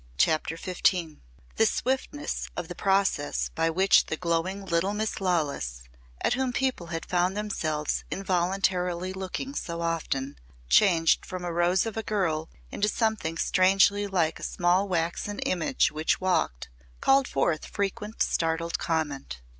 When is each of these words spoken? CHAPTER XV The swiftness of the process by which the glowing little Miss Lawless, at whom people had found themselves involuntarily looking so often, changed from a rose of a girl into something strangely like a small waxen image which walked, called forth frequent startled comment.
CHAPTER 0.17 0.57
XV 0.57 1.17
The 1.57 1.67
swiftness 1.67 2.49
of 2.57 2.67
the 2.67 2.73
process 2.73 3.51
by 3.53 3.69
which 3.69 4.07
the 4.07 4.17
glowing 4.17 4.65
little 4.65 4.95
Miss 4.95 5.21
Lawless, 5.21 5.83
at 6.23 6.33
whom 6.33 6.51
people 6.51 6.87
had 6.87 7.05
found 7.05 7.37
themselves 7.37 8.03
involuntarily 8.09 9.13
looking 9.13 9.53
so 9.53 9.81
often, 9.81 10.39
changed 10.67 11.23
from 11.23 11.45
a 11.45 11.53
rose 11.53 11.85
of 11.85 11.97
a 11.97 12.01
girl 12.01 12.49
into 12.71 12.87
something 12.89 13.37
strangely 13.37 14.07
like 14.07 14.39
a 14.39 14.43
small 14.43 14.87
waxen 14.87 15.37
image 15.41 15.91
which 15.91 16.19
walked, 16.19 16.69
called 16.99 17.27
forth 17.27 17.65
frequent 17.67 18.23
startled 18.23 18.79
comment. 18.79 19.39